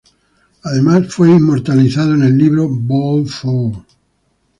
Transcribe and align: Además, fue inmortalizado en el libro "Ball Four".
Además, 0.63 1.13
fue 1.13 1.29
inmortalizado 1.29 2.15
en 2.15 2.23
el 2.23 2.35
libro 2.35 2.67
"Ball 2.67 3.27
Four". 3.29 3.85